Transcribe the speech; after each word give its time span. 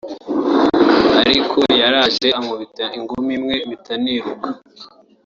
ariko 1.21 1.59
yaraje 1.81 2.27
ankubita 2.37 2.85
ingumi 2.97 3.31
imwe 3.37 3.55
mpita 3.67 3.93
niruka 4.03 4.49